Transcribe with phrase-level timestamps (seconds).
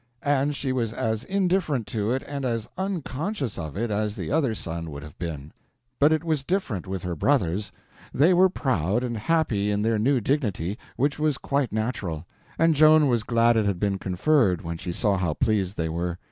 [0.23, 4.55] And she was as indifferent to it and as unconscious of it as the other
[4.55, 5.53] sun would have been.
[5.99, 7.71] But it was different with her brothers.
[8.11, 12.25] They were proud and happy in their new dignity, which was quite natural.
[12.57, 16.17] And Joan was glad it had been conferred, when she saw how pleased they were.